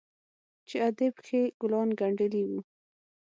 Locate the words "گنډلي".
1.99-2.43